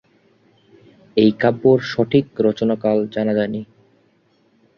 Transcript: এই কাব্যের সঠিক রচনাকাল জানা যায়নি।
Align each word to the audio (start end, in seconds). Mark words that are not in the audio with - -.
এই 1.17 1.31
কাব্যের 1.41 1.79
সঠিক 1.91 2.25
রচনাকাল 2.39 2.97
জানা 3.13 3.33
যায়নি। 3.37 3.61